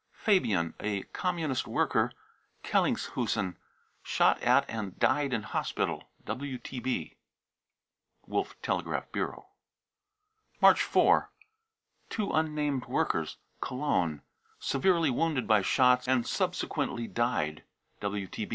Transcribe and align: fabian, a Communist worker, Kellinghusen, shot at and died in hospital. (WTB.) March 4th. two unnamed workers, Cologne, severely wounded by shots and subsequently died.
fabian, 0.13 0.73
a 0.79 1.03
Communist 1.13 1.67
worker, 1.67 2.11
Kellinghusen, 2.63 3.55
shot 4.01 4.41
at 4.41 4.67
and 4.67 4.97
died 4.97 5.31
in 5.31 5.43
hospital. 5.43 6.09
(WTB.) 6.25 7.13
March 8.27 8.51
4th. 8.63 11.27
two 12.09 12.31
unnamed 12.31 12.85
workers, 12.87 13.37
Cologne, 13.61 14.23
severely 14.57 15.11
wounded 15.11 15.45
by 15.47 15.61
shots 15.61 16.07
and 16.07 16.25
subsequently 16.25 17.05
died. 17.05 17.63